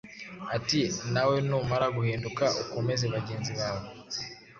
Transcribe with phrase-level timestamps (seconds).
[0.55, 0.81] ati:
[1.13, 3.85] “nawe numara guhinduka ukomeze bagenzi bawe.”